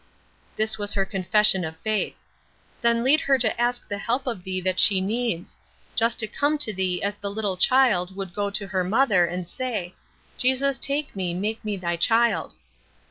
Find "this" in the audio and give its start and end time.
0.55-0.79